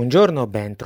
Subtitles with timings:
[0.00, 0.76] Buongiorno, ben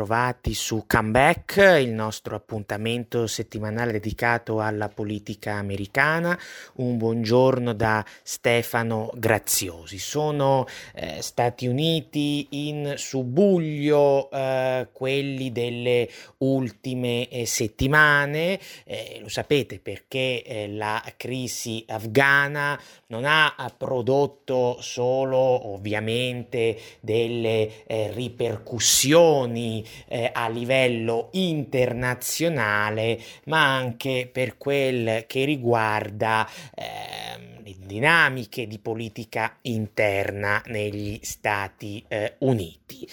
[0.54, 6.37] su Comeback, il nostro appuntamento settimanale dedicato alla politica americana.
[6.78, 9.99] Un buongiorno da Stefano Graziosi.
[9.99, 19.78] Sono eh, Stati Uniti in subuglio eh, quelli delle ultime eh, settimane, eh, lo sapete
[19.78, 22.76] perché eh, la crisi afghana
[23.06, 28.10] non ha prodotto solo ovviamente delle eh,
[29.04, 38.78] ripercussioni eh, a livello internazionale, ma anche per quel che riguarda eh, le dinamiche di
[38.78, 43.09] politica interna negli Stati eh, Uniti.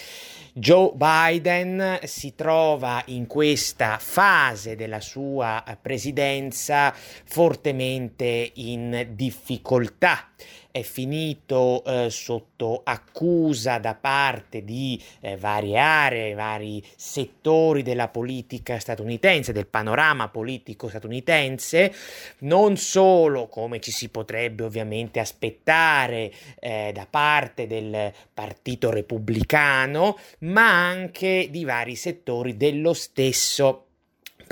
[0.54, 10.28] Joe Biden si trova in questa fase della sua presidenza fortemente in difficoltà
[10.72, 18.78] è finito eh, sotto accusa da parte di eh, varie aree, vari settori della politica
[18.78, 21.92] statunitense, del panorama politico statunitense,
[22.38, 30.88] non solo come ci si potrebbe ovviamente aspettare eh, da parte del Partito Repubblicano, ma
[30.88, 33.88] anche di vari settori dello stesso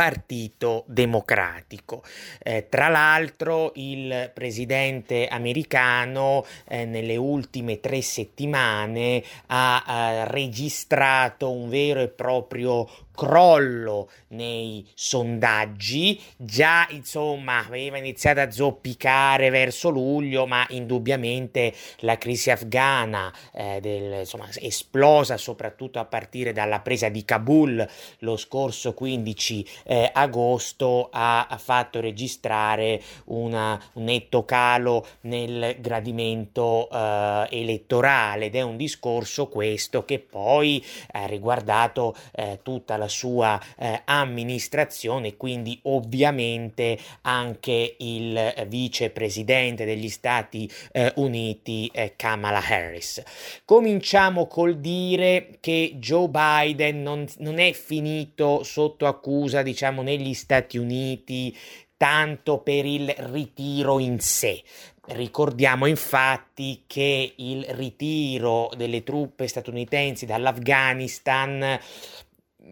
[0.01, 2.03] Partito Democratico.
[2.43, 11.69] Eh, tra l'altro il presidente americano eh, nelle ultime tre settimane ha eh, registrato un
[11.69, 12.89] vero e proprio
[13.21, 22.51] crollo nei sondaggi, già insomma aveva iniziato a zoppicare verso luglio, ma indubbiamente la crisi
[22.51, 27.87] afghana eh, del, insomma, esplosa soprattutto a partire dalla presa di Kabul
[28.21, 36.89] lo scorso 15 eh, agosto ha, ha, fatto registrare una, un netto calo nel gradimento
[36.91, 43.60] eh, elettorale ed è un discorso questo che poi ha riguardato eh, tutta la sua
[43.76, 53.22] eh, amministrazione, quindi ovviamente anche il vicepresidente degli Stati eh, Uniti eh, Kamala Harris.
[53.66, 60.78] Cominciamo col dire che Joe Biden non, non è finito sotto accusa, diciamo, negli Stati
[60.78, 61.54] Uniti
[62.00, 64.62] tanto per il ritiro in sé.
[65.09, 71.78] Ricordiamo infatti che il ritiro delle truppe statunitensi dall'Afghanistan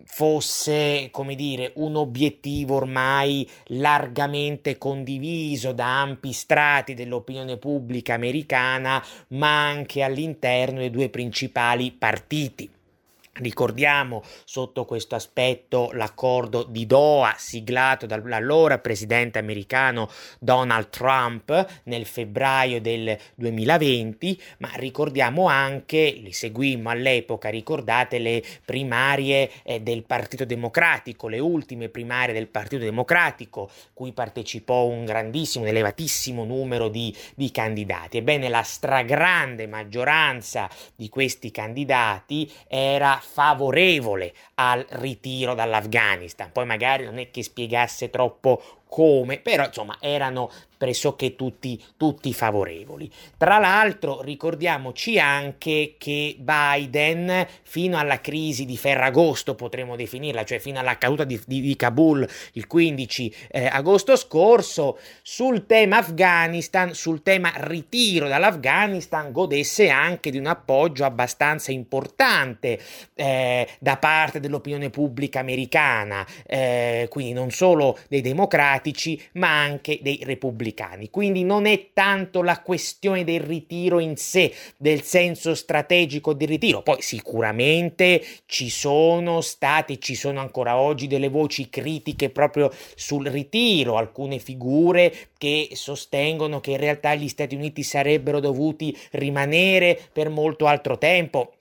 [0.04, 9.66] fosse, come dire, un obiettivo ormai largamente condiviso da ampi strati dell'opinione pubblica americana, ma
[9.68, 12.70] anche all'interno dei due principali partiti.
[13.38, 20.10] Ricordiamo sotto questo aspetto l'accordo di Doha siglato dall'allora presidente americano
[20.40, 29.50] Donald Trump nel febbraio del 2020, ma ricordiamo anche, li seguimmo all'epoca, ricordate le primarie
[29.62, 35.70] eh, del Partito Democratico, le ultime primarie del Partito Democratico, cui partecipò un grandissimo, un
[35.70, 38.16] elevatissimo numero di, di candidati.
[38.16, 46.50] Ebbene, la stragrande maggioranza di questi candidati era favorevole al ritiro dall'Afghanistan.
[46.52, 53.10] Poi magari non è che spiegasse troppo come, però insomma erano pressoché tutti, tutti favorevoli.
[53.36, 60.78] Tra l'altro ricordiamoci anche che Biden fino alla crisi di Ferragosto potremmo definirla, cioè fino
[60.78, 67.22] alla caduta di, di, di Kabul il 15 eh, agosto scorso, sul tema Afghanistan, sul
[67.22, 72.80] tema ritiro dall'Afghanistan, godesse anche di un appoggio abbastanza importante
[73.14, 80.20] eh, da parte dell'opinione pubblica americana, eh, quindi non solo dei democratici ma anche dei
[80.24, 81.10] repubblicani.
[81.10, 86.82] Quindi non è tanto la questione del ritiro in sé, del senso strategico del ritiro.
[86.82, 93.96] Poi sicuramente ci sono state, ci sono ancora oggi delle voci critiche proprio sul ritiro,
[93.96, 100.66] alcune figure che sostengono che in realtà gli Stati Uniti sarebbero dovuti rimanere per molto
[100.66, 101.52] altro tempo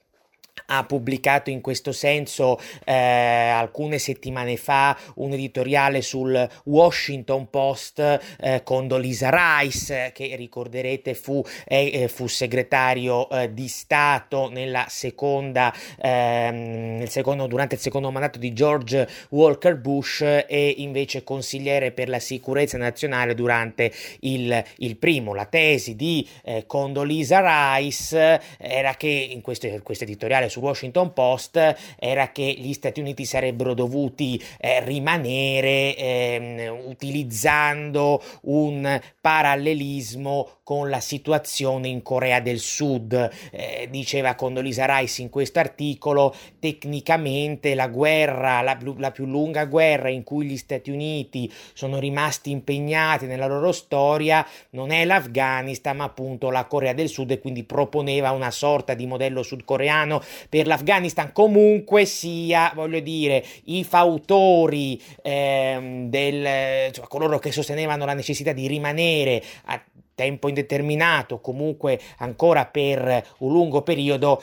[0.66, 8.62] ha pubblicato in questo senso eh, alcune settimane fa un editoriale sul Washington Post eh,
[8.62, 16.98] con Dolisa Rice che ricorderete fu, eh, fu segretario eh, di Stato nella seconda, ehm,
[16.98, 22.18] nel secondo, durante il secondo mandato di George Walker Bush e invece consigliere per la
[22.18, 25.34] sicurezza nazionale durante il, il primo.
[25.34, 31.76] La tesi di eh, Condoleezza Rice era che in questo, questo editoriale su Washington Post
[31.98, 41.00] era che gli Stati Uniti sarebbero dovuti eh, rimanere ehm, utilizzando un parallelismo con la
[41.00, 43.30] situazione in Corea del Sud.
[43.50, 50.10] Eh, diceva Condoleezza Rice in questo articolo, tecnicamente la guerra, la, la più lunga guerra
[50.10, 56.04] in cui gli Stati Uniti sono rimasti impegnati nella loro storia non è l'Afghanistan ma
[56.04, 60.20] appunto la Corea del Sud e quindi proponeva una sorta di modello sudcoreano
[60.50, 68.12] per l'Afghanistan comunque sia voglio dire i fautori ehm, del cioè, coloro che sostenevano la
[68.12, 69.82] necessità di rimanere a
[70.18, 74.42] tempo indeterminato comunque ancora per un lungo periodo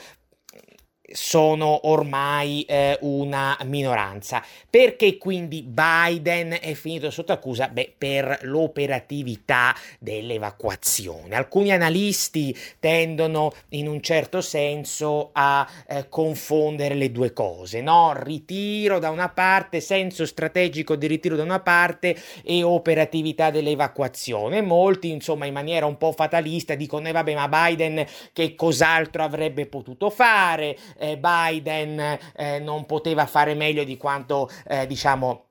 [1.12, 4.42] sono ormai eh, una minoranza.
[4.68, 7.68] Perché quindi Biden è finito sotto accusa?
[7.68, 11.34] Beh, per l'operatività dell'evacuazione.
[11.36, 18.12] Alcuni analisti tendono in un certo senso a eh, confondere le due cose, no?
[18.14, 24.62] Ritiro da una parte, senso strategico di ritiro da una parte e operatività dell'evacuazione.
[24.62, 29.66] Molti, insomma, in maniera un po' fatalista dicono: eh, vabbè, ma Biden che cos'altro avrebbe
[29.66, 30.76] potuto fare?
[30.98, 35.45] Eh, Biden eh, non poteva fare meglio di quanto eh, diciamo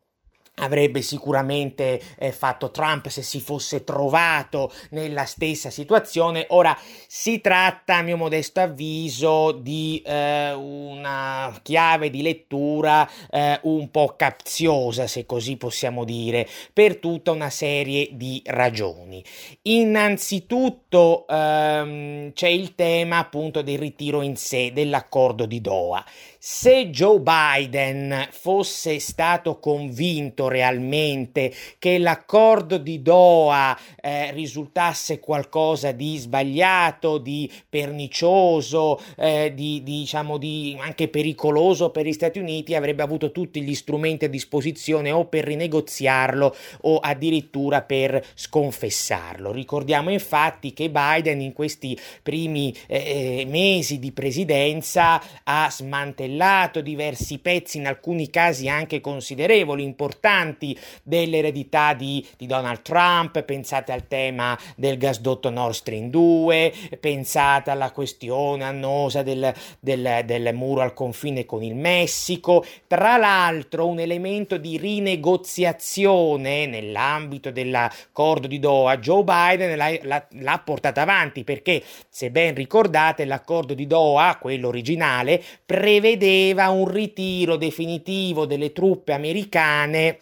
[0.56, 6.46] avrebbe sicuramente eh, fatto Trump se si fosse trovato nella stessa situazione.
[6.50, 13.90] Ora si tratta, a mio modesto avviso, di eh, una chiave di lettura eh, un
[13.92, 19.24] po' capziosa, se così possiamo dire, per tutta una serie di ragioni.
[19.64, 26.04] Innanzitutto ehm, c'è il tema appunto del ritiro in sé dell'accordo di Doha.
[26.48, 36.18] Se Joe Biden fosse stato convinto realmente che l'accordo di Doha eh, risultasse qualcosa di
[36.18, 43.02] sbagliato, di pernicioso, eh, di, di, diciamo di anche pericoloso per gli Stati Uniti, avrebbe
[43.02, 49.52] avuto tutti gli strumenti a disposizione o per rinegoziarlo o addirittura per sconfessarlo.
[49.52, 56.82] Ricordiamo infatti che Biden in questi primi eh, eh mesi di presidenza ha smantellato smantellato
[56.82, 64.08] diversi pezzi, in alcuni casi anche considerevoli, importanti, dell'eredità di, di Donald Trump, pensate al
[64.08, 70.94] tema del gasdotto Nord Stream 2, pensate alla questione annosa del, del, del muro al
[70.94, 79.24] confine con il Messico, tra l'altro un elemento di rinegoziazione nell'ambito dell'accordo di Doha, Joe
[79.24, 85.42] Biden l'ha, l'ha, l'ha portata avanti perché, se ben ricordate, l'accordo di Doha, quello originale,
[85.66, 90.20] prevedeva prevedeva un ritiro definitivo delle truppe americane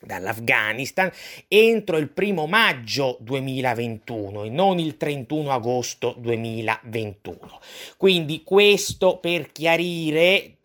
[0.00, 1.10] dall'Afghanistan
[1.46, 7.60] entro il primo maggio 2021 e non il 31 agosto 2021.
[7.96, 10.56] Quindi questo per chiarire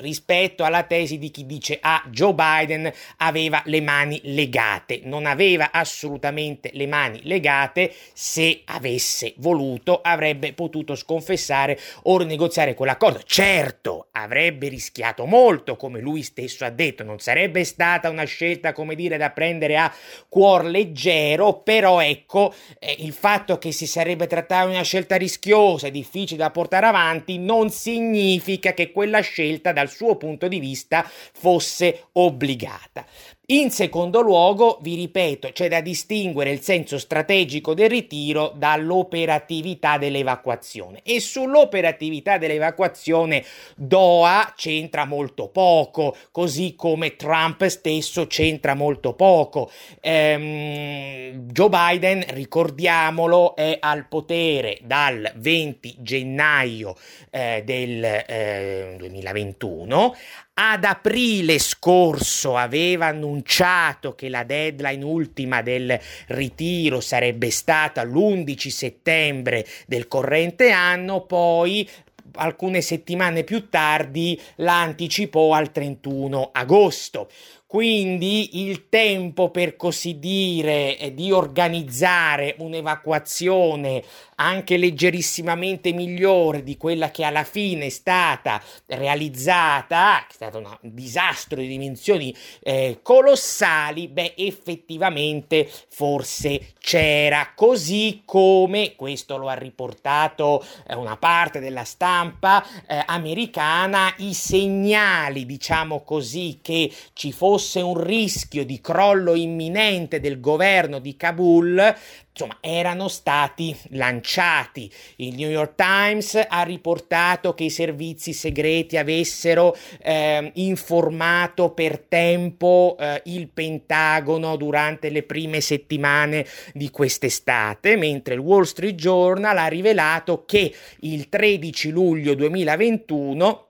[0.00, 5.00] rispetto alla tesi di chi dice ah Joe Biden aveva le mani legate.
[5.04, 7.92] Non aveva assolutamente le mani legate.
[8.12, 13.22] Se avesse voluto avrebbe potuto sconfessare o rinegoziare quell'accordo.
[13.24, 17.04] Certo avrebbe rischiato molto come lui stesso ha detto.
[17.04, 19.92] Non sarebbe stata una scelta come dire da prendere a
[20.28, 25.88] cuor leggero però ecco eh, il fatto che si sarebbe trattato di una scelta rischiosa
[25.88, 32.06] difficile da portare avanti non significa che quella scelta dal suo punto di vista fosse
[32.12, 33.04] obbligata.
[33.50, 41.00] In secondo luogo, vi ripeto, c'è da distinguere il senso strategico del ritiro dall'operatività dell'evacuazione
[41.02, 43.44] e sull'operatività dell'evacuazione
[43.74, 49.68] Doha c'entra molto poco, così come Trump stesso c'entra molto poco.
[50.00, 56.94] Ehm, Joe Biden, ricordiamolo, è al potere dal 20 gennaio
[57.30, 60.14] eh, del eh, 2021
[60.62, 65.98] ad aprile scorso aveva annunciato che la deadline ultima del
[66.28, 71.88] ritiro sarebbe stata l'11 settembre del corrente anno, poi
[72.34, 77.30] alcune settimane più tardi la anticipò al 31 agosto.
[77.70, 84.02] Quindi il tempo, per così dire, di organizzare un'evacuazione
[84.40, 91.60] anche leggerissimamente migliore di quella che alla fine è stata realizzata, è stato un disastro
[91.60, 100.96] di dimensioni eh, colossali, beh, effettivamente forse c'era, così come questo lo ha riportato eh,
[100.96, 108.02] una parte della stampa eh, americana, i segnali, diciamo così, che ci fosse fosse un
[108.02, 111.94] rischio di crollo imminente del governo di Kabul,
[112.30, 114.90] insomma, erano stati lanciati.
[115.16, 122.96] Il New York Times ha riportato che i servizi segreti avessero eh, informato per tempo
[122.98, 129.66] eh, il Pentagono durante le prime settimane di quest'estate, mentre il Wall Street Journal ha
[129.66, 133.66] rivelato che il 13 luglio 2021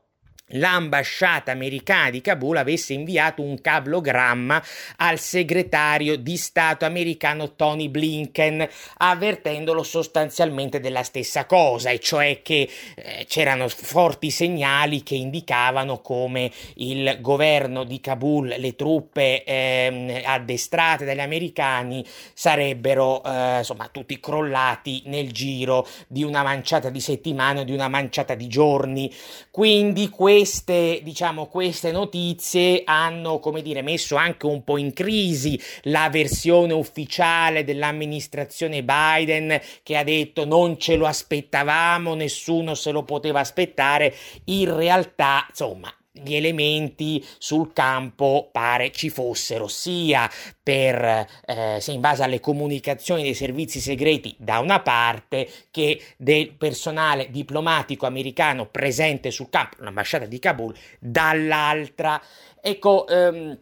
[0.51, 4.63] l'ambasciata americana di Kabul avesse inviato un cablogramma
[4.97, 8.67] al segretario di Stato americano Tony Blinken,
[8.99, 16.51] avvertendolo sostanzialmente della stessa cosa, e cioè che eh, c'erano forti segnali che indicavano come
[16.77, 25.03] il governo di Kabul, le truppe eh, addestrate dagli americani sarebbero eh, insomma tutti crollati
[25.07, 29.13] nel giro di una manciata di settimane o di una manciata di giorni.
[29.51, 35.61] Quindi questo queste, diciamo, queste notizie hanno, come dire, messo anche un po' in crisi
[35.83, 43.03] la versione ufficiale dell'amministrazione Biden che ha detto non ce lo aspettavamo, nessuno se lo
[43.03, 44.15] poteva aspettare.
[44.45, 50.29] In realtà, insomma, gli elementi sul campo pare ci fossero sia
[50.63, 56.53] per eh, sia in base alle comunicazioni dei servizi segreti da una parte che del
[56.53, 62.21] personale diplomatico americano presente sul campo, l'ambasciata di Kabul, dall'altra.
[62.61, 63.59] Ecco, ehm,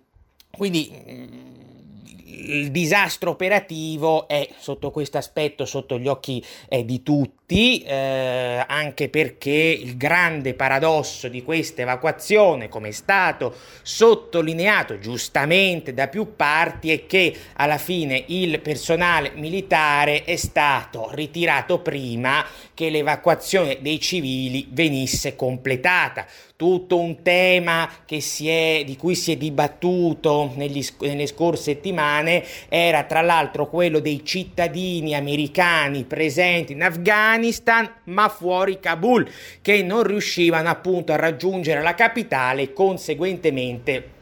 [0.50, 1.68] quindi mm,
[2.38, 9.08] il disastro operativo è sotto questo aspetto sotto gli occhi eh, di tutti eh, anche
[9.08, 16.92] perché il grande paradosso di questa evacuazione, come è stato sottolineato giustamente da più parti,
[16.92, 24.68] è che alla fine il personale militare è stato ritirato prima che l'evacuazione dei civili
[24.70, 26.26] venisse completata
[26.58, 27.88] tutto un tema
[28.48, 34.24] è, di cui si è dibattuto negli, nelle scorse settimane era tra l'altro quello dei
[34.24, 39.30] cittadini americani presenti in Afghanistan ma fuori Kabul
[39.62, 44.16] che non riuscivano appunto a raggiungere la capitale e conseguentemente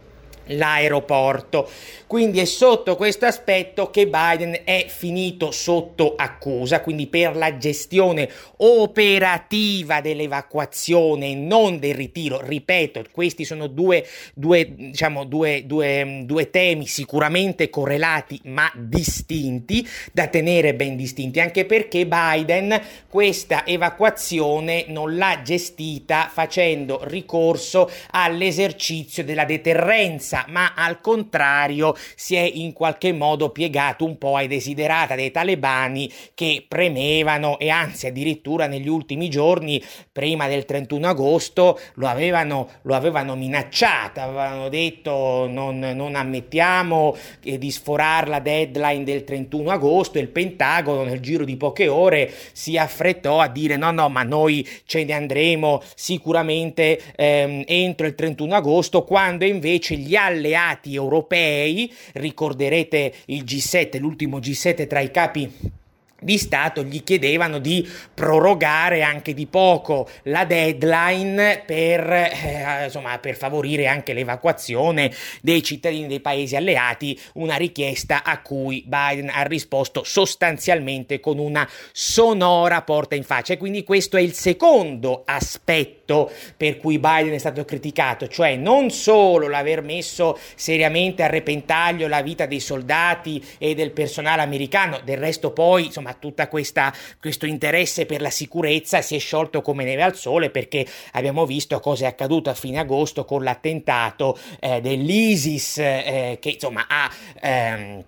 [0.46, 1.68] l'aeroporto.
[2.06, 8.28] Quindi è sotto questo aspetto che Biden è finito sotto accusa, quindi per la gestione
[8.58, 12.40] operativa dell'evacuazione non del ritiro.
[12.40, 20.74] Ripeto, questi sono due, due, diciamo, due, due temi sicuramente correlati ma distinti, da tenere
[20.74, 30.35] ben distinti, anche perché Biden questa evacuazione non l'ha gestita facendo ricorso all'esercizio della deterrenza
[30.36, 35.30] stessa, ma al contrario si è in qualche modo piegato un po' ai desiderata dei
[35.30, 42.68] talebani che premevano e anzi addirittura negli ultimi giorni, prima del 31 agosto, lo avevano,
[42.82, 49.70] lo avevano minacciato, avevano detto non, non ammettiamo eh, di sforare la deadline del 31
[49.70, 54.08] agosto e il Pentagono nel giro di poche ore si affrettò a dire no no
[54.08, 60.25] ma noi ce ne andremo sicuramente ehm, entro il 31 agosto quando invece gli altri
[60.26, 65.74] alleati europei, ricorderete il G7, l'ultimo G7 tra i capi
[66.20, 73.36] di Stato gli chiedevano di prorogare anche di poco la deadline per, eh, insomma, per
[73.36, 80.04] favorire anche l'evacuazione dei cittadini dei paesi alleati, una richiesta a cui Biden ha risposto
[80.04, 83.52] sostanzialmente con una sonora porta in faccia.
[83.52, 85.95] E quindi questo è il secondo aspetto
[86.56, 92.22] per cui Biden è stato criticato, cioè non solo l'aver messo seriamente a repentaglio la
[92.22, 98.20] vita dei soldati e del personale americano, del resto poi, insomma tutto questo interesse per
[98.20, 102.50] la sicurezza si è sciolto come neve al sole perché abbiamo visto cosa è accaduto
[102.50, 107.10] a fine agosto con l'attentato eh, dell'ISIS eh, che insomma ha...
[107.40, 108.04] Ehm,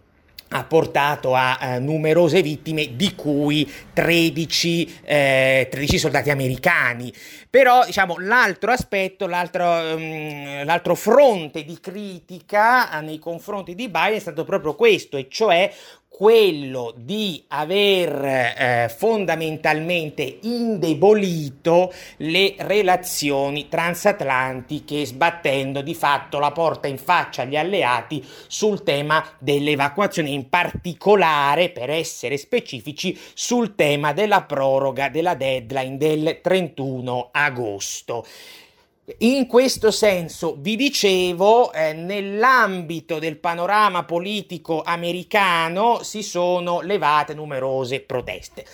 [0.51, 7.13] ha portato a eh, numerose vittime, di cui 13, eh, 13, soldati americani.
[7.51, 14.19] Però, diciamo, l'altro aspetto, l'altro, um, l'altro fronte di critica nei confronti di Biden è
[14.19, 15.73] stato proprio questo, e cioè
[16.19, 26.99] quello di aver eh, fondamentalmente indebolito le relazioni transatlantiche sbattendo di fatto la porta in
[26.99, 35.09] faccia agli alleati sul tema dell'evacuazione in particolare per essere specifici sul tema della proroga
[35.11, 38.25] della deadline del 31 agosto
[39.19, 48.01] in questo senso, vi dicevo, eh, nell'ambito del panorama politico americano si sono levate numerose
[48.01, 48.67] proteste.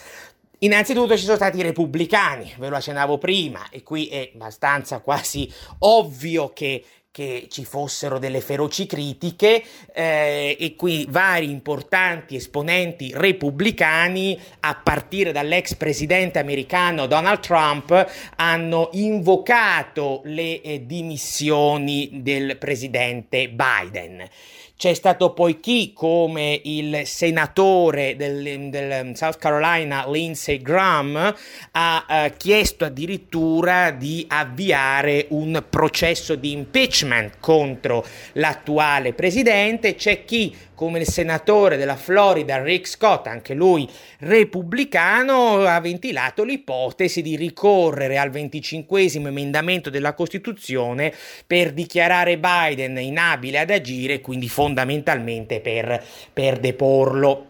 [0.58, 5.50] Innanzitutto ci sono stati i repubblicani, ve lo accennavo prima, e qui è abbastanza quasi
[5.80, 14.36] ovvio che che ci fossero delle feroci critiche eh, e qui vari importanti esponenti repubblicani,
[14.58, 24.28] a partire dall'ex presidente americano Donald Trump, hanno invocato le eh, dimissioni del presidente Biden.
[24.76, 31.34] C'è stato poi chi, come il senatore del, del South Carolina Lindsey Graham,
[31.70, 39.94] ha eh, chiesto addirittura di avviare un processo di impeachment contro l'attuale presidente.
[39.94, 43.88] C'è chi, come il senatore della Florida Rick Scott, anche lui
[44.18, 51.12] repubblicano, ha ventilato l'ipotesi di ricorrere al 25 emendamento della Costituzione
[51.46, 56.02] per dichiarare Biden inabile ad agire, quindi fondamentalmente per,
[56.32, 57.46] per deporlo.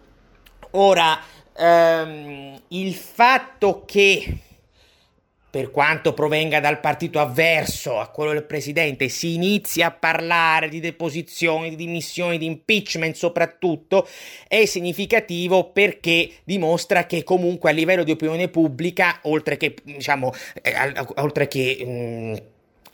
[0.72, 1.18] Ora,
[1.56, 4.38] ehm, il fatto che
[5.54, 10.80] per quanto provenga dal partito avverso a quello del presidente, si inizia a parlare di
[10.80, 14.08] deposizioni, di dimissioni, di impeachment soprattutto,
[14.48, 20.74] è significativo perché dimostra che comunque a livello di opinione pubblica, oltre che, diciamo, eh,
[21.18, 21.84] oltre che...
[21.86, 22.34] Mh, mm,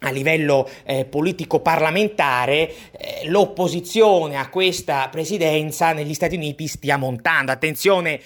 [0.02, 7.52] a livello eh, politico parlamentare eh, l'opposizione a questa presidenza negli Stati Uniti stia montando.
[7.52, 8.18] Attenzione,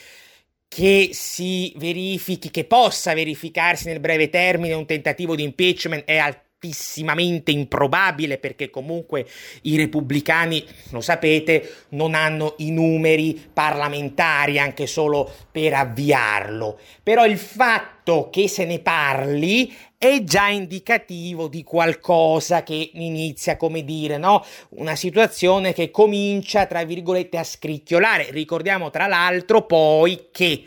[0.75, 7.53] che si verifichi, che possa verificarsi nel breve termine un tentativo di impeachment è altissimamente
[7.53, 9.25] improbabile perché comunque
[9.63, 16.81] i repubblicani, lo sapete, non hanno i numeri parlamentari anche solo per avviarlo.
[17.05, 19.73] Però il fatto che se ne parli
[20.11, 24.45] è già indicativo di qualcosa che inizia, come dire, no?
[24.71, 28.31] Una situazione che comincia, tra virgolette, a scricchiolare.
[28.31, 30.65] Ricordiamo tra l'altro poi che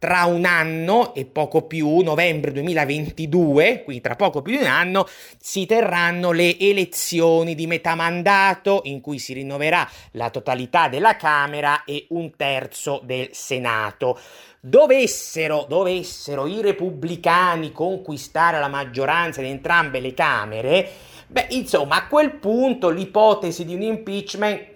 [0.00, 5.06] tra un anno e poco più, novembre 2022, quindi tra poco più di un anno,
[5.38, 11.84] si terranno le elezioni di metà mandato in cui si rinnoverà la totalità della Camera
[11.84, 14.18] e un terzo del Senato.
[14.58, 20.90] Dovessero, dovessero i repubblicani conquistare la maggioranza in entrambe le Camere,
[21.26, 24.69] beh, insomma, a quel punto l'ipotesi di un impeachment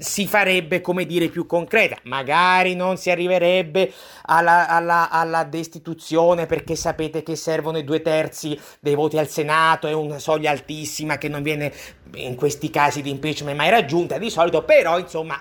[0.00, 1.98] si farebbe, come dire, più concreta.
[2.04, 8.58] Magari non si arriverebbe alla, alla, alla, destituzione perché sapete che servono i due terzi
[8.80, 11.70] dei voti al Senato, è una soglia altissima che non viene
[12.14, 15.38] in questi casi di impeachment mai raggiunta di solito, però insomma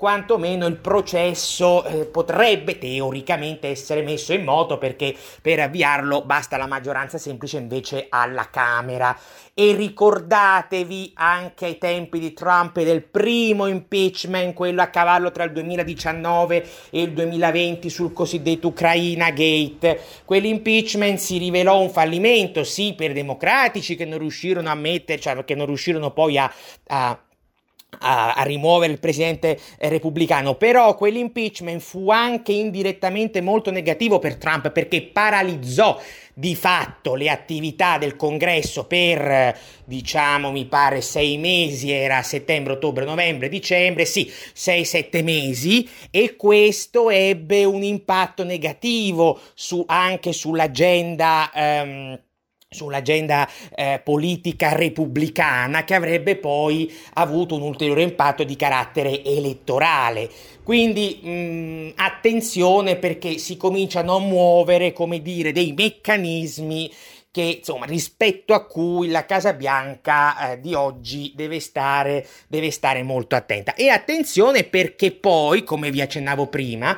[0.00, 6.66] quantomeno il processo eh, potrebbe teoricamente essere messo in moto perché per avviarlo basta la
[6.66, 9.14] maggioranza semplice invece alla Camera.
[9.52, 15.44] E ricordatevi anche ai tempi di Trump e del primo impeachment, quello a cavallo tra
[15.44, 20.00] il 2019 e il 2020 sul cosiddetto Ucraina Gate.
[20.24, 25.54] Quell'impeachment si rivelò un fallimento, sì, per democratici che non riuscirono a mettere, cioè che
[25.54, 26.50] non riuscirono poi a,
[26.86, 27.20] a
[27.98, 34.70] a, a, rimuovere il presidente repubblicano, però quell'impeachment fu anche indirettamente molto negativo per Trump
[34.70, 35.98] perché paralizzò
[36.32, 43.04] di fatto le attività del congresso per diciamo mi pare sei mesi era settembre ottobre
[43.04, 51.50] novembre dicembre sì sei sette mesi e questo ebbe un impatto negativo su, anche sull'agenda
[51.54, 52.18] um,
[52.72, 60.30] sull'agenda eh, politica repubblicana che avrebbe poi avuto un ulteriore impatto di carattere elettorale.
[60.62, 66.92] Quindi mh, attenzione perché si cominciano a muovere, come dire, dei meccanismi
[67.32, 73.02] che insomma rispetto a cui la Casa Bianca eh, di oggi deve stare, deve stare
[73.02, 73.74] molto attenta.
[73.74, 76.96] E attenzione perché poi, come vi accennavo prima,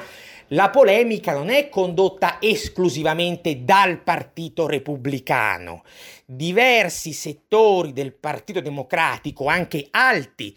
[0.53, 5.83] la polemica non è condotta esclusivamente dal Partito Repubblicano.
[6.25, 10.57] Diversi settori del Partito Democratico, anche alti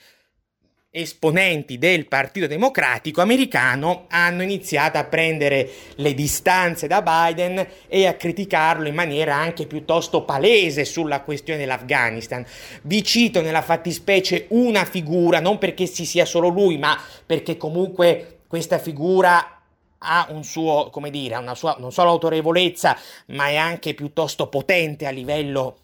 [0.90, 8.16] esponenti del Partito Democratico americano hanno iniziato a prendere le distanze da Biden e a
[8.16, 12.46] criticarlo in maniera anche piuttosto palese sulla questione dell'Afghanistan.
[12.84, 18.40] Vi cito nella fattispecie una figura, non perché ci sia solo lui, ma perché comunque
[18.48, 19.55] questa figura
[20.06, 25.06] ha un suo, come dire, una sua non solo autorevolezza, ma è anche piuttosto potente
[25.08, 25.78] a livello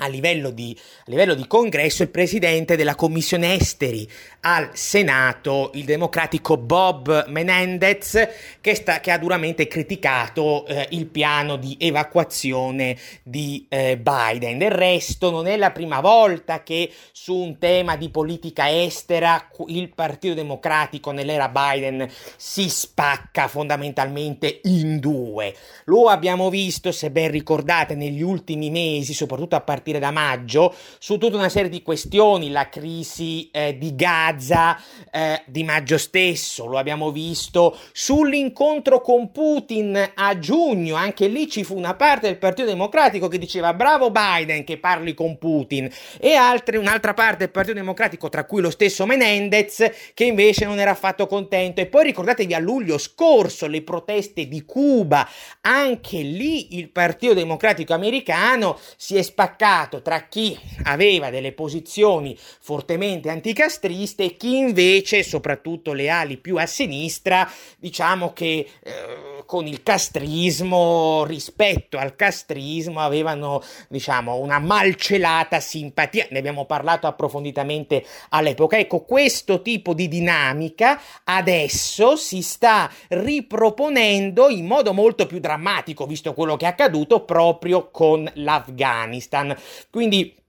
[0.00, 4.08] a livello, di, a livello di congresso il presidente della commissione esteri
[4.40, 8.28] al Senato, il democratico Bob Menendez,
[8.60, 14.58] che, sta, che ha duramente criticato eh, il piano di evacuazione di eh, Biden.
[14.58, 19.92] Del resto non è la prima volta che su un tema di politica estera il
[19.94, 25.54] Partito Democratico nell'era Biden si spacca fondamentalmente in due.
[25.84, 30.74] Lo abbiamo visto, se ben ricordate, negli ultimi mesi, soprattutto a partire partire da maggio
[30.98, 36.66] su tutta una serie di questioni, la crisi eh, di Gaza eh, di maggio stesso,
[36.66, 42.38] lo abbiamo visto sull'incontro con Putin a giugno, anche lì ci fu una parte del
[42.38, 47.50] Partito Democratico che diceva bravo Biden che parli con Putin e altre, un'altra parte del
[47.50, 51.80] Partito Democratico, tra cui lo stesso Menendez, che invece non era affatto contento.
[51.80, 55.28] E poi ricordatevi a luglio scorso le proteste di Cuba,
[55.62, 63.30] anche lì il Partito Democratico americano si è spaccato tra chi aveva delle posizioni fortemente
[63.30, 69.82] anticastriste e chi invece, soprattutto le ali più a sinistra, diciamo che eh, con il
[69.82, 76.28] castrismo, rispetto al castrismo, avevano diciamo una malcelata simpatia.
[76.30, 78.78] Ne abbiamo parlato approfonditamente all'epoca.
[78.78, 86.32] Ecco, questo tipo di dinamica adesso si sta riproponendo in modo molto più drammatico, visto
[86.32, 89.56] quello che è accaduto proprio con l'Afghanistan.
[89.90, 90.39] Quindi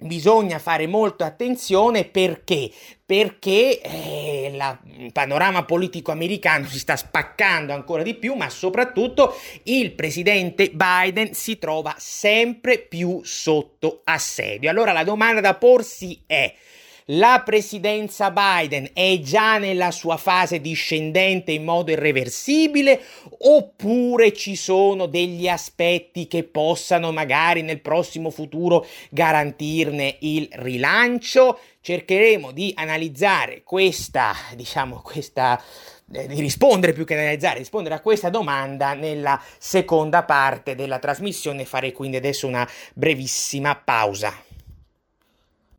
[0.00, 2.70] bisogna fare molta attenzione perché
[3.08, 4.52] perché eh,
[4.98, 11.32] il panorama politico americano si sta spaccando ancora di più, ma soprattutto il presidente Biden
[11.32, 14.68] si trova sempre più sotto assedio.
[14.68, 16.54] Allora la domanda da porsi è
[17.10, 23.00] la presidenza Biden è già nella sua fase discendente in modo irreversibile
[23.38, 31.58] oppure ci sono degli aspetti che possano magari nel prossimo futuro garantirne il rilancio?
[31.80, 35.62] Cercheremo di analizzare questa, diciamo, questa
[36.12, 41.64] eh, di rispondere più che analizzare, rispondere a questa domanda nella seconda parte della trasmissione.
[41.64, 44.47] Farei quindi adesso una brevissima pausa.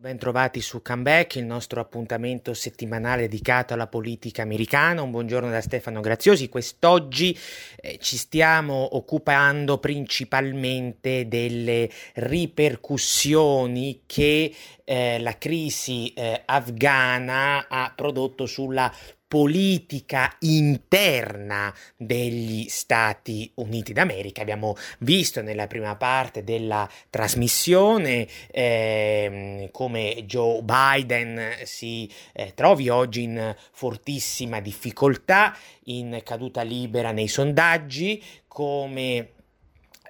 [0.02, 5.02] Bentrovati su Comeback, il nostro appuntamento settimanale dedicato alla politica americana.
[5.02, 6.48] Un buongiorno da Stefano Graziosi.
[6.48, 7.38] Quest'oggi
[7.76, 18.46] eh, ci stiamo occupando principalmente delle ripercussioni che eh, la crisi eh, afghana ha prodotto
[18.46, 18.90] sulla
[19.30, 24.42] politica interna degli Stati Uniti d'America.
[24.42, 33.22] Abbiamo visto nella prima parte della trasmissione eh, come Joe Biden si eh, trovi oggi
[33.22, 39.34] in fortissima difficoltà, in caduta libera nei sondaggi, come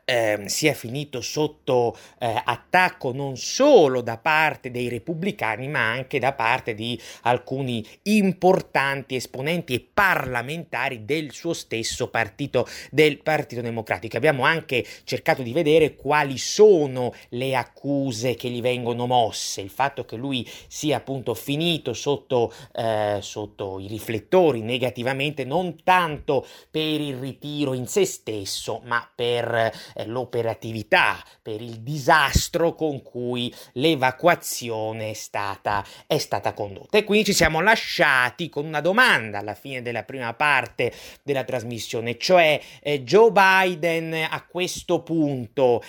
[0.09, 6.33] eh, sia finito sotto eh, attacco non solo da parte dei repubblicani, ma anche da
[6.33, 14.17] parte di alcuni importanti esponenti e parlamentari del suo stesso partito, del Partito Democratico.
[14.17, 20.05] Abbiamo anche cercato di vedere quali sono le accuse che gli vengono mosse, il fatto
[20.05, 27.17] che lui sia appunto finito sotto, eh, sotto i riflettori negativamente, non tanto per il
[27.17, 35.85] ritiro in se stesso, ma per l'operatività, per il disastro con cui l'evacuazione è stata,
[36.07, 36.97] è stata condotta.
[36.97, 42.17] E quindi ci siamo lasciati con una domanda alla fine della prima parte della trasmissione,
[42.17, 45.81] cioè eh, Joe Biden a questo punto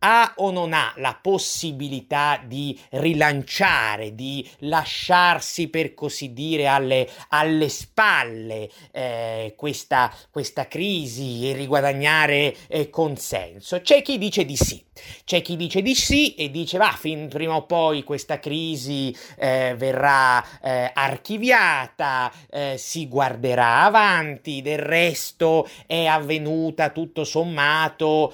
[0.00, 7.68] ha o non ha la possibilità di rilanciare, di lasciarsi per così dire alle, alle
[7.68, 13.80] spalle eh, questa, questa, crisi e riguadagnare eh, consenso?
[13.80, 14.84] C'è chi dice di sì.
[15.24, 19.74] C'è chi dice di sì e dice va, fin prima o poi questa crisi eh,
[19.76, 28.32] verrà eh, archiviata, eh, si guarderà avanti, del resto è avvenuta tutto sommato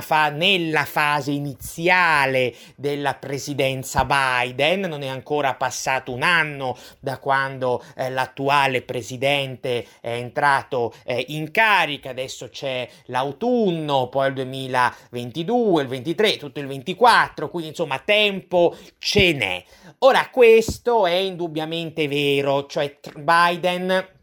[0.00, 7.82] fa- nella fase iniziale della presidenza Biden, non è ancora passato un anno da quando
[7.96, 15.88] eh, l'attuale presidente è entrato eh, in carica, adesso c'è l'autunno, poi il 2022, il
[16.00, 19.64] 23, tutto il 24, quindi insomma tempo ce n'è.
[19.98, 24.19] Ora questo è indubbiamente vero, cioè Biden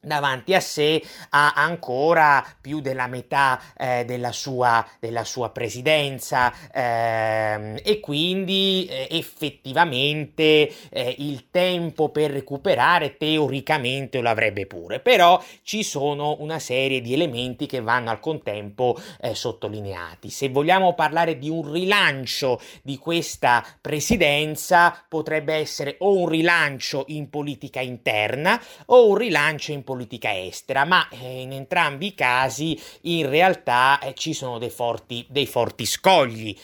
[0.00, 7.80] davanti a sé ha ancora più della metà eh, della, sua, della, sua, presidenza eh,
[7.84, 15.00] e quindi eh, effettivamente eh, il tempo per recuperare teoricamente lo avrebbe pure.
[15.00, 20.30] Però ci sono una serie di elementi che vanno al contempo eh, sottolineati.
[20.30, 27.28] Se vogliamo parlare di un rilancio di questa presidenza potrebbe essere o un rilancio in
[27.28, 33.28] politica interna o un rilancio in politica estera, ma eh, in entrambi i casi in
[33.28, 36.56] realtà eh, ci sono dei forti, dei forti scogli.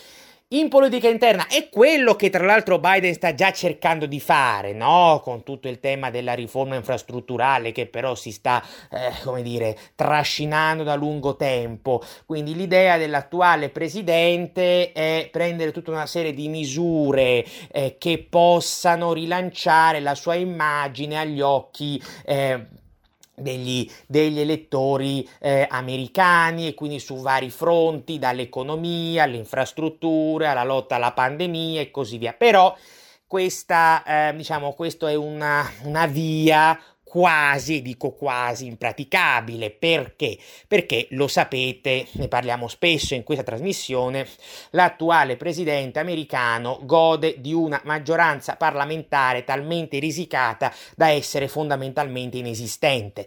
[0.50, 5.20] in politica interna è quello che tra l'altro Biden sta già cercando di fare, no?
[5.20, 8.62] Con tutto il tema della riforma infrastrutturale che però si sta,
[8.92, 12.00] eh, come dire, trascinando da lungo tempo.
[12.26, 19.98] Quindi l'idea dell'attuale presidente è prendere tutta una serie di misure eh, che possano rilanciare
[19.98, 22.84] la sua immagine agli occhi eh,
[23.36, 30.96] degli, degli elettori eh, americani e quindi su vari fronti, dall'economia alle infrastrutture, alla lotta
[30.96, 32.32] alla pandemia e così via.
[32.32, 32.76] Però
[33.26, 39.70] questa, eh, diciamo, questo è una, una via quasi, dico quasi, impraticabile.
[39.70, 40.36] Perché?
[40.66, 44.26] Perché lo sapete, ne parliamo spesso in questa trasmissione,
[44.70, 53.26] l'attuale presidente americano gode di una maggioranza parlamentare talmente risicata da essere fondamentalmente inesistente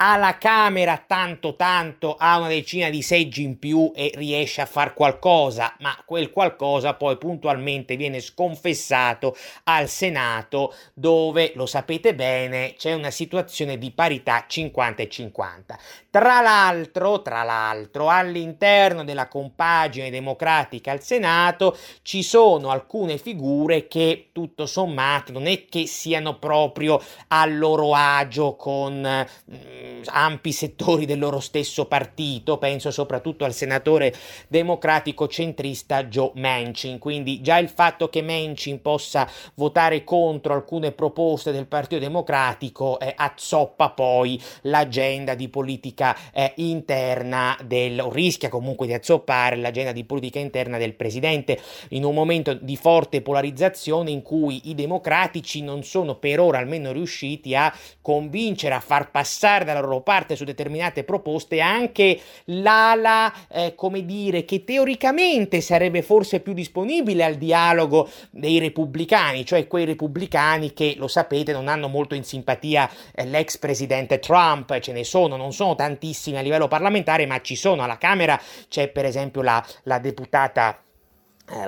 [0.00, 4.94] alla Camera tanto tanto ha una decina di seggi in più e riesce a far
[4.94, 12.92] qualcosa, ma quel qualcosa poi puntualmente viene sconfessato al Senato dove, lo sapete bene, c'è
[12.92, 15.78] una situazione di parità 50 e 50.
[16.10, 24.30] Tra l'altro, tra l'altro, all'interno della compagine democratica al Senato ci sono alcune figure che
[24.32, 31.18] tutto sommato non è che siano proprio a loro agio con mm, ampi settori del
[31.18, 34.14] loro stesso partito, penso soprattutto al senatore
[34.48, 41.52] democratico centrista Joe Manchin, quindi già il fatto che Manchin possa votare contro alcune proposte
[41.52, 48.86] del Partito Democratico eh, azzoppa poi l'agenda di politica eh, interna del, o rischia comunque
[48.86, 51.58] di azzoppare l'agenda di politica interna del presidente
[51.90, 56.92] in un momento di forte polarizzazione in cui i democratici non sono per ora almeno
[56.92, 63.74] riusciti a convincere, a far passare dalla loro parte su determinate proposte anche l'ala, eh,
[63.74, 70.72] come dire, che teoricamente sarebbe forse più disponibile al dialogo dei repubblicani, cioè quei repubblicani
[70.72, 75.36] che, lo sapete, non hanno molto in simpatia eh, l'ex presidente Trump, ce ne sono,
[75.36, 77.82] non sono tantissimi a livello parlamentare, ma ci sono.
[77.82, 80.82] Alla Camera c'è per esempio la, la deputata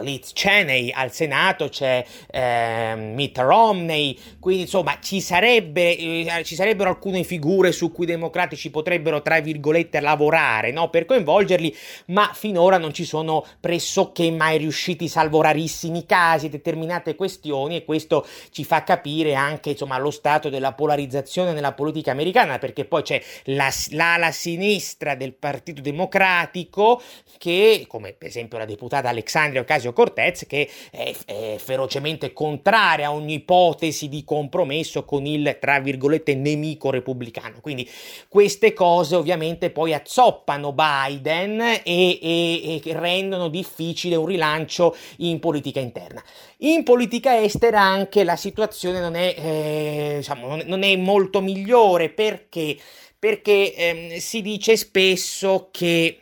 [0.00, 6.90] Liz Cheney al Senato c'è eh, Mitt Romney, quindi insomma ci, sarebbe, eh, ci, sarebbero
[6.90, 10.90] alcune figure su cui i democratici potrebbero tra virgolette lavorare no?
[10.90, 11.74] per coinvolgerli,
[12.06, 18.26] ma finora non ci sono pressoché mai riusciti, salvo rarissimi casi, determinate questioni e questo
[18.50, 23.22] ci fa capire anche insomma lo stato della polarizzazione nella politica americana perché poi c'è
[23.44, 27.00] la, l'ala sinistra del Partito Democratico
[27.38, 33.12] che come per esempio la deputata Alexandria Ocasio Cortez che è, è ferocemente contraria a
[33.12, 37.60] ogni ipotesi di compromesso con il, tra virgolette, nemico repubblicano.
[37.60, 37.88] Quindi
[38.28, 45.78] queste cose ovviamente poi azzoppano Biden e, e, e rendono difficile un rilancio in politica
[45.78, 46.22] interna.
[46.58, 52.76] In politica estera anche la situazione non è, eh, diciamo, non è molto migliore perché,
[53.18, 56.18] perché ehm, si dice spesso che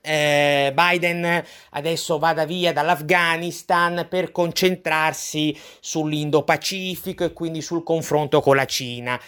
[0.00, 8.64] eh, Biden adesso vada via dall'Afghanistan per concentrarsi sull'Indo-Pacifico e quindi sul confronto con la
[8.64, 9.20] Cina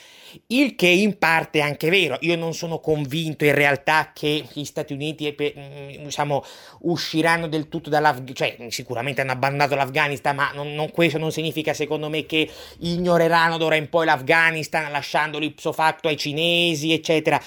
[0.49, 2.17] il che in parte è anche vero.
[2.21, 6.45] Io non sono convinto in realtà che gli Stati Uniti mm, diciamo,
[6.81, 11.75] usciranno del tutto dall'Afghanistan, cioè sicuramente hanno abbandonato l'Afghanistan, ma non, non, questo non significa
[11.75, 12.49] secondo me che
[12.81, 17.41] ignoreranno d'ora in poi l'Afghanistan lasciandolo ipso facto ai cinesi, eccetera.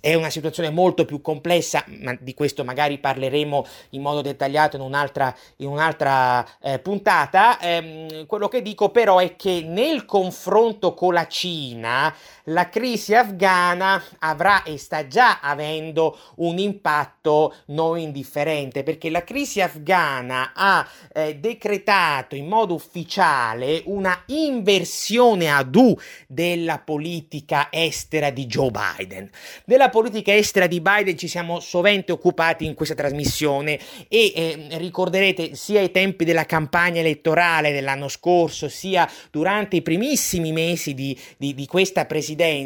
[0.00, 4.82] È una situazione molto più complessa, ma di questo magari parleremo in modo dettagliato in
[4.82, 7.58] un'altra, in un'altra eh, puntata.
[7.58, 14.02] Eh, quello che dico però è che nel confronto con la Cina, la crisi afghana
[14.18, 21.36] avrà e sta già avendo un impatto non indifferente perché la crisi afghana ha eh,
[21.36, 29.30] decretato in modo ufficiale una inversione ad U della politica estera di Joe Biden.
[29.64, 35.54] Della politica estera di Biden ci siamo sovente occupati in questa trasmissione e eh, ricorderete
[35.54, 41.54] sia ai tempi della campagna elettorale dell'anno scorso sia durante i primissimi mesi di, di,
[41.54, 42.13] di questa presidenza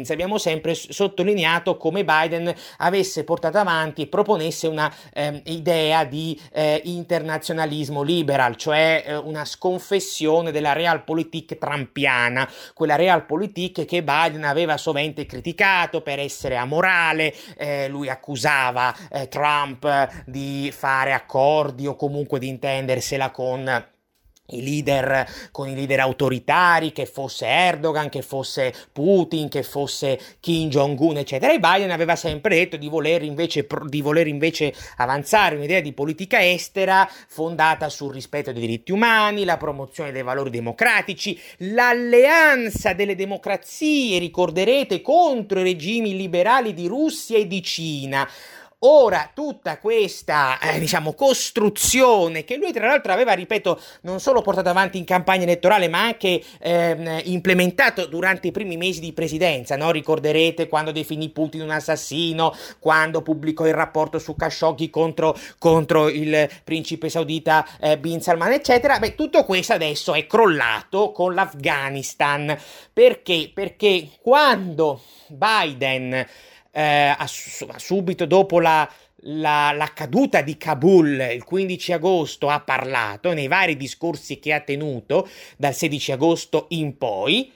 [0.09, 6.81] abbiamo sempre sottolineato come Biden avesse portato avanti e proponesse una eh, idea di eh,
[6.85, 15.25] internazionalismo liberal, cioè eh, una sconfessione della realpolitik trampiana, quella realpolitik che Biden aveva sovente
[15.25, 22.47] criticato per essere amorale, eh, lui accusava eh, Trump di fare accordi o comunque di
[22.47, 23.97] intendersela con
[24.51, 30.69] i leader con i leader autoritari, che fosse Erdogan, che fosse Putin, che fosse Kim
[30.69, 31.53] Jong-un, eccetera.
[31.53, 36.43] E Biden aveva sempre detto di voler invece, di voler invece avanzare un'idea di politica
[36.45, 44.19] estera fondata sul rispetto dei diritti umani, la promozione dei valori democratici, l'alleanza delle democrazie,
[44.19, 48.27] ricorderete, contro i regimi liberali di Russia e di Cina.
[48.81, 54.69] Ora, tutta questa, eh, diciamo, costruzione che lui tra l'altro aveva, ripeto, non solo portato
[54.69, 59.91] avanti in campagna elettorale, ma anche eh, implementato durante i primi mesi di presidenza, no?
[59.91, 66.49] Ricorderete quando definì Putin un assassino, quando pubblicò il rapporto su Khashoggi contro, contro il
[66.63, 68.97] principe saudita eh, Bin Salman, eccetera.
[68.97, 72.57] Beh, tutto questo adesso è crollato con l'Afghanistan.
[72.93, 73.51] Perché?
[73.53, 76.25] Perché quando Biden
[76.79, 78.89] eh, subito dopo la,
[79.23, 84.61] la, la, caduta di Kabul il 15 agosto ha parlato nei vari discorsi che ha
[84.61, 87.51] tenuto dal 16 agosto in poi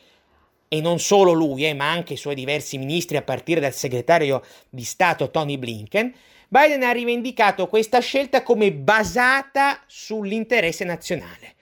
[0.67, 4.43] e non solo lui, eh, ma anche i suoi diversi ministri a partire dal segretario
[4.69, 6.13] di Stato Tony Blinken,
[6.49, 11.53] Biden ha rivendicato questa scelta come basata sull'interesse nazionale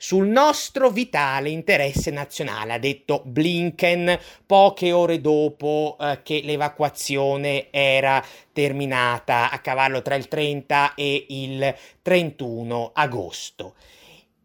[0.00, 8.24] sul nostro vitale interesse nazionale, ha detto Blinken poche ore dopo eh, che l'evacuazione era
[8.52, 13.74] terminata a cavallo tra il 30 e il 31 agosto.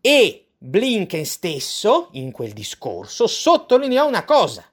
[0.02, 4.66] E Blinken stesso, in quel discorso, sottolineò una cosa,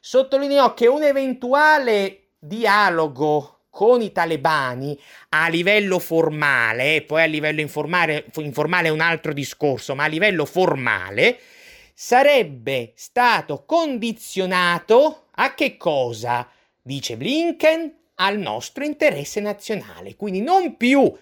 [0.00, 4.96] sottolineò che un eventuale dialogo con i talebani
[5.30, 10.44] a livello formale, poi a livello informale, informale è un altro discorso, ma a livello
[10.44, 11.40] formale,
[11.92, 16.48] sarebbe stato condizionato a che cosa?
[16.80, 21.12] Dice Blinken, al nostro interesse nazionale, quindi non più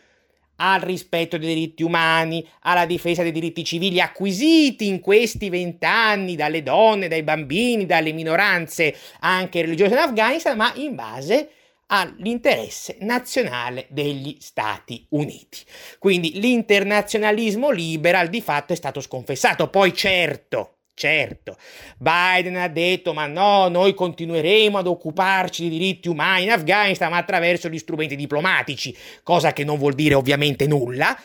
[0.57, 6.63] al rispetto dei diritti umani, alla difesa dei diritti civili acquisiti in questi vent'anni dalle
[6.63, 11.62] donne, dai bambini, dalle minoranze anche religiose in Afghanistan, ma in base a
[11.93, 15.59] all'interesse nazionale degli Stati Uniti.
[15.99, 19.69] Quindi l'internazionalismo liberal di fatto è stato sconfessato.
[19.69, 21.57] Poi certo, Certo,
[21.97, 27.17] Biden ha detto ma no, noi continueremo ad occuparci di diritti umani in Afghanistan ma
[27.17, 31.19] attraverso gli strumenti diplomatici, cosa che non vuol dire ovviamente nulla,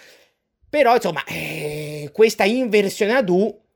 [0.69, 3.66] però insomma eh, questa inversione ad U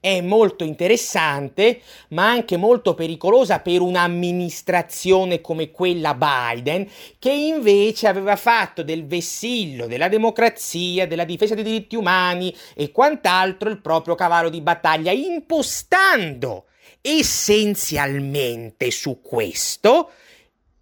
[0.00, 1.80] è molto interessante,
[2.10, 9.86] ma anche molto pericolosa per un'amministrazione come quella Biden, che invece aveva fatto del vessillo
[9.86, 16.66] della democrazia, della difesa dei diritti umani e quant'altro il proprio cavallo di battaglia, impostando
[17.00, 20.10] essenzialmente su questo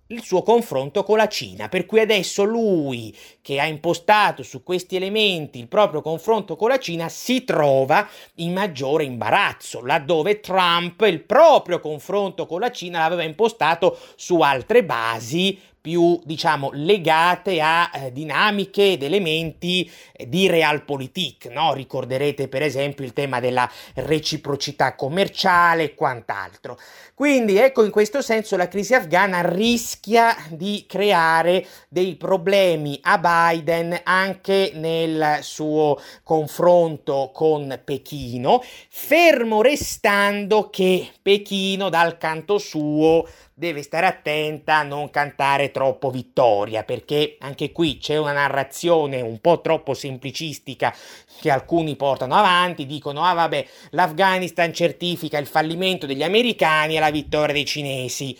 [0.08, 4.96] il suo confronto con la Cina, per cui adesso lui che ha impostato su questi
[4.96, 11.22] elementi il proprio confronto con la Cina si trova in maggiore imbarazzo, laddove Trump il
[11.22, 18.10] proprio confronto con la Cina l'aveva impostato su altre basi più, diciamo, legate a eh,
[18.10, 21.74] dinamiche ed elementi eh, di realpolitik, no?
[21.74, 26.78] Ricorderete per esempio il tema della reciprocità commerciale e quant'altro.
[27.12, 34.00] Quindi ecco in questo senso la crisi afghana rischia di creare dei problemi a Biden
[34.04, 44.06] anche nel suo confronto con Pechino, fermo restando che Pechino dal canto suo deve stare
[44.06, 49.94] attenta a non cantare troppo vittoria, perché anche qui c'è una narrazione un po' troppo
[49.94, 50.92] semplicistica
[51.40, 57.10] che alcuni portano avanti, dicono ah vabbè, l'Afghanistan certifica il fallimento degli americani e la
[57.10, 58.36] vittoria dei cinesi.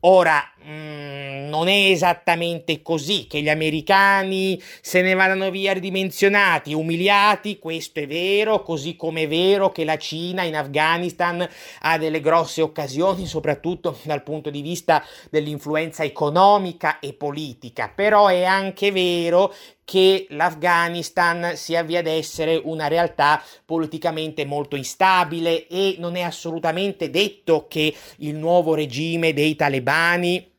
[0.00, 6.74] Ora, mh, mm, non è esattamente così che gli americani se ne vadano via ridimensionati,
[6.74, 11.48] umiliati, questo è vero, così come è vero che la Cina in Afghanistan
[11.80, 18.44] ha delle grosse occasioni, soprattutto dal punto di vista dell'influenza economica e politica, però è
[18.44, 19.52] anche vero
[19.86, 27.08] che l'Afghanistan si avvia ad essere una realtà politicamente molto instabile e non è assolutamente
[27.08, 30.54] detto che il nuovo regime dei talebani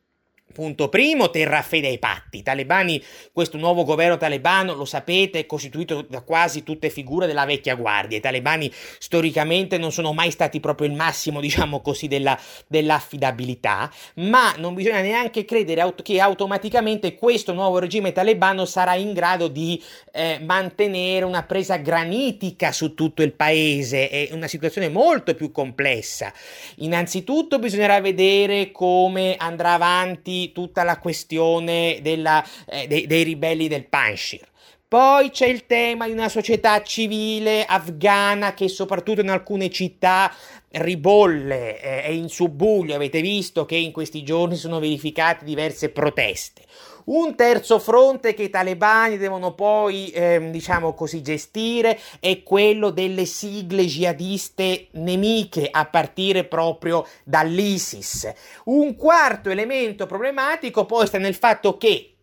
[0.58, 1.30] Punto primo,
[1.62, 2.38] fede ai patti.
[2.38, 3.00] I talebani,
[3.32, 8.18] questo nuovo governo talebano, lo sapete, è costituito da quasi tutte figure della vecchia guardia.
[8.18, 8.68] I talebani
[8.98, 15.00] storicamente non sono mai stati proprio il massimo, diciamo così, della, dell'affidabilità, ma non bisogna
[15.00, 21.44] neanche credere che automaticamente questo nuovo regime talebano sarà in grado di eh, mantenere una
[21.44, 24.08] presa granitica su tutto il paese.
[24.08, 26.32] È una situazione molto più complessa.
[26.78, 33.86] Innanzitutto bisognerà vedere come andrà avanti tutta la questione della, eh, dei, dei, ribelli del
[33.86, 34.46] Panshir.
[34.88, 40.32] Poi c'è il tema di una società civile afghana che soprattutto in alcune città
[40.70, 42.94] ribolle, eh, è in subbuglio.
[42.94, 46.62] Avete visto che in questi giorni sono verificate diverse proteste.
[47.08, 53.24] Un terzo fronte che i talebani devono poi, eh, diciamo così, gestire è quello delle
[53.24, 58.30] sigle jihadiste nemiche, a partire proprio dall'ISIS.
[58.64, 62.14] Un quarto elemento problematico poi sta nel fatto che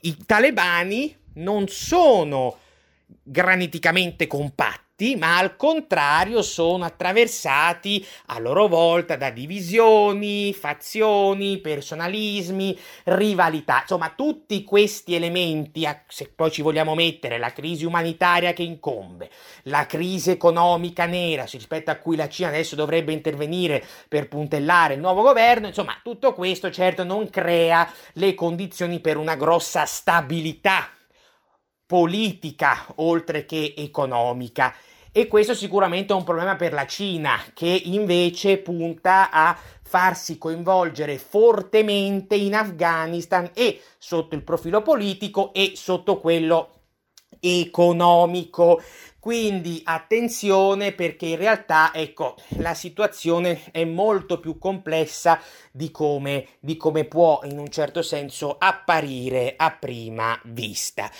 [0.00, 2.58] i talebani non sono
[3.22, 4.85] graniticamente compatti
[5.16, 13.80] ma al contrario sono attraversati a loro volta da divisioni, fazioni, personalismi, rivalità.
[13.82, 19.28] Insomma, tutti questi elementi, se poi ci vogliamo mettere la crisi umanitaria che incombe,
[19.64, 25.00] la crisi economica nera rispetto a cui la Cina adesso dovrebbe intervenire per puntellare il
[25.00, 30.88] nuovo governo, insomma, tutto questo certo non crea le condizioni per una grossa stabilità
[31.86, 34.74] politica oltre che economica.
[35.12, 41.16] E questo sicuramente è un problema per la Cina, che invece punta a farsi coinvolgere
[41.16, 46.80] fortemente in Afghanistan e sotto il profilo politico e sotto quello
[47.40, 48.82] economico.
[49.18, 55.40] Quindi attenzione perché in realtà ecco, la situazione è molto più complessa
[55.72, 61.10] di come, di come può in un certo senso apparire a prima vista.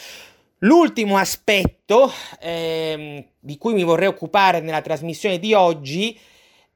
[0.66, 6.18] L'ultimo aspetto ehm, di cui mi vorrei occupare nella trasmissione di oggi,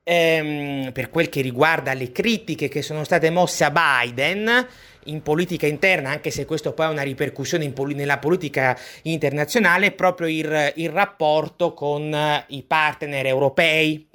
[0.05, 4.69] ehm, per quel che riguarda le critiche che sono state mosse a Biden
[5.07, 9.93] in politica interna, anche se questo poi ha una ripercussione pol- nella politica internazionale, è
[9.93, 14.07] proprio il, il rapporto con i partner europei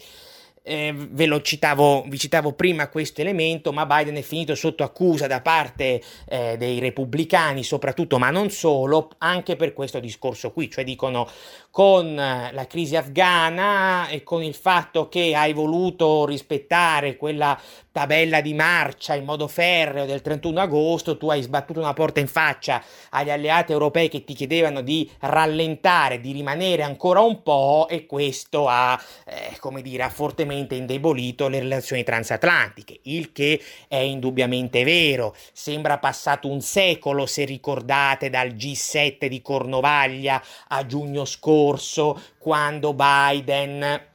[0.68, 5.28] eh, ve lo citavo, vi citavo prima questo elemento, ma Biden è finito sotto accusa
[5.28, 10.84] da parte eh, dei repubblicani, soprattutto, ma non solo, anche per questo discorso qui, cioè
[10.84, 11.30] dicono
[11.70, 17.60] con eh, la crisi afghana e con il fatto che hai voluto rispettare quella
[17.96, 22.28] tabella di marcia in modo ferreo del 31 agosto, tu hai sbattuto una porta in
[22.28, 28.06] faccia agli alleati europei che ti chiedevano di rallentare, di rimanere ancora un po' e
[28.06, 34.84] questo ha, eh, come dire, ha fortemente indebolito le relazioni transatlantiche, il che è indubbiamente
[34.84, 35.34] vero.
[35.54, 44.14] Sembra passato un secolo, se ricordate, dal G7 di Cornovaglia a giugno scorso, quando Biden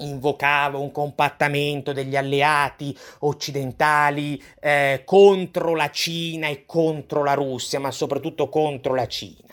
[0.00, 7.90] invocava un compattamento degli alleati occidentali eh, contro la Cina e contro la Russia, ma
[7.90, 9.50] soprattutto contro la Cina.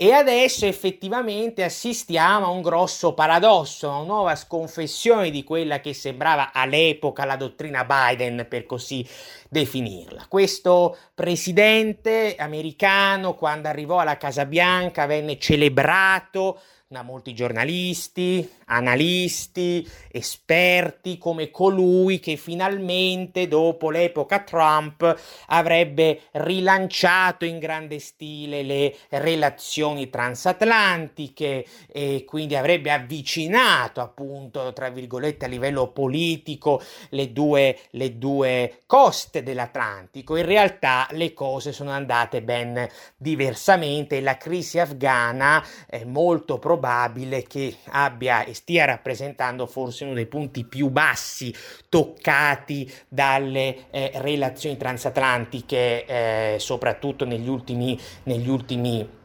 [0.00, 5.92] E adesso effettivamente assistiamo a un grosso paradosso, a una nuova sconfessione di quella che
[5.92, 9.04] sembrava all'epoca la dottrina Biden, per così
[9.48, 10.26] definirla.
[10.28, 21.18] Questo presidente americano, quando arrivò alla Casa Bianca, venne celebrato da molti giornalisti, analisti, esperti
[21.18, 25.16] come colui che finalmente dopo l'epoca Trump
[25.46, 35.44] avrebbe rilanciato in grande stile le relazioni transatlantiche e quindi avrebbe avvicinato appunto tra virgolette
[35.44, 40.36] a livello politico le due, le due coste dell'Atlantico.
[40.36, 47.42] In realtà le cose sono andate ben diversamente e la crisi afghana è molto probabile
[47.42, 51.54] che abbia stia rappresentando forse uno dei punti più bassi
[51.88, 59.16] toccati dalle eh, relazioni transatlantiche, eh, soprattutto negli ultimi, negli ultimi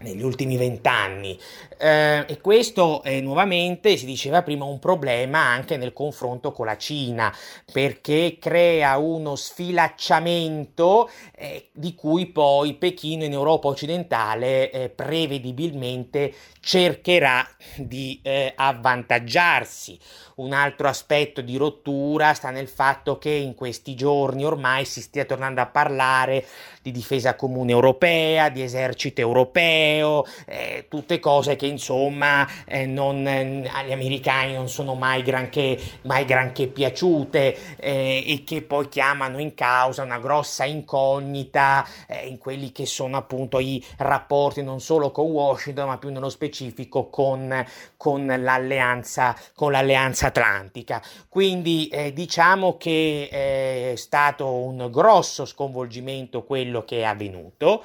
[0.00, 1.38] negli ultimi vent'anni
[1.80, 6.76] eh, e questo è nuovamente, si diceva prima, un problema anche nel confronto con la
[6.76, 7.34] Cina
[7.72, 17.48] perché crea uno sfilacciamento eh, di cui poi Pechino in Europa occidentale eh, prevedibilmente cercherà
[17.76, 19.98] di eh, avvantaggiarsi.
[20.36, 25.24] Un altro aspetto di rottura sta nel fatto che in questi giorni ormai si stia
[25.24, 26.46] tornando a parlare
[26.82, 33.68] di difesa comune europea, di esercito europeo, eh, tutte cose che insomma eh, non, eh,
[33.72, 39.54] agli americani non sono mai granché, mai granché piaciute eh, e che poi chiamano in
[39.54, 45.30] causa una grossa incognita eh, in quelli che sono appunto i rapporti non solo con
[45.30, 47.64] Washington ma più nello specifico con,
[47.96, 51.02] con, l'alleanza, con l'alleanza atlantica.
[51.28, 57.84] Quindi eh, diciamo che è stato un grosso sconvolgimento quello che è avvenuto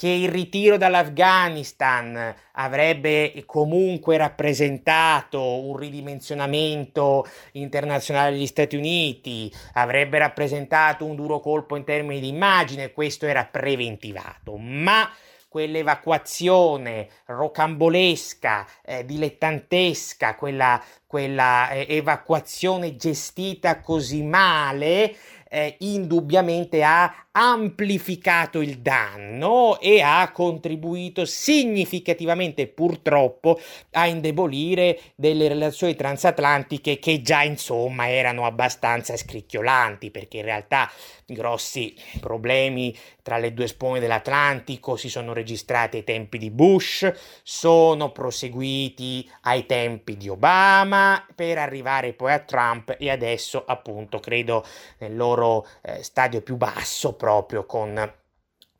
[0.00, 11.04] che il ritiro dall'Afghanistan avrebbe comunque rappresentato un ridimensionamento internazionale degli Stati Uniti, avrebbe rappresentato
[11.04, 15.06] un duro colpo in termini di immagine, questo era preventivato, ma
[15.50, 25.14] quell'evacuazione rocambolesca, eh, dilettantesca, quella, quella eh, evacuazione gestita così male,
[25.52, 33.60] eh, indubbiamente ha amplificato il danno e ha contribuito significativamente purtroppo
[33.92, 40.90] a indebolire delle relazioni transatlantiche che già insomma erano abbastanza scricchiolanti perché in realtà
[41.34, 47.10] grossi problemi tra le due sponde dell'Atlantico si sono registrati ai tempi di Bush,
[47.42, 54.64] sono proseguiti ai tempi di Obama per arrivare poi a Trump e adesso appunto credo
[54.98, 58.18] nel loro eh, stadio più basso proprio con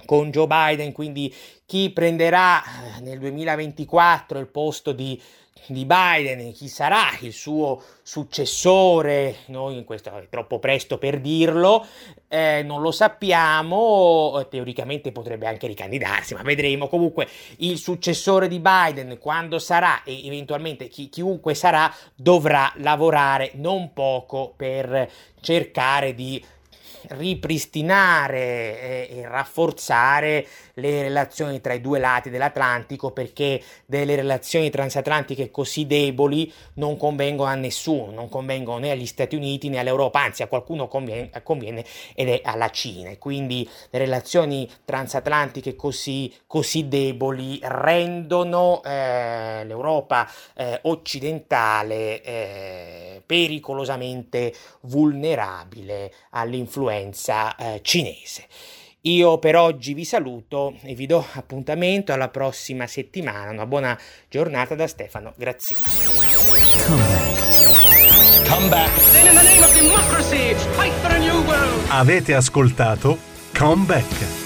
[0.05, 1.35] con Joe Biden, quindi
[1.67, 5.21] chi prenderà eh, nel 2024 il posto di,
[5.67, 11.87] di Biden, chi sarà il suo successore, noi questo è troppo presto per dirlo,
[12.27, 16.89] eh, non lo sappiamo, teoricamente potrebbe anche ricandidarsi, ma vedremo.
[16.89, 17.29] Comunque
[17.59, 24.55] il successore di Biden quando sarà e eventualmente chi, chiunque sarà dovrà lavorare non poco
[24.57, 25.09] per
[25.41, 26.43] cercare di
[27.09, 30.47] ripristinare e, rafforzare
[30.81, 37.51] le relazioni tra i due lati dell'Atlantico perché delle relazioni transatlantiche così deboli non convengono
[37.51, 41.85] a nessuno, non convengono né agli Stati Uniti né all'Europa, anzi a qualcuno conviene, conviene
[42.15, 43.17] ed è alla Cina.
[43.19, 54.53] Quindi le relazioni transatlantiche così, così deboli rendono eh, l'Europa eh, occidentale eh, pericolosamente
[54.83, 58.47] vulnerabile all'influenza eh, cinese.
[59.03, 63.51] Io per oggi vi saluto e vi do appuntamento alla prossima settimana.
[63.51, 63.99] Una buona
[64.29, 65.77] giornata da Stefano Grazie.
[71.89, 73.17] Avete ascoltato
[73.57, 74.40] Come Back.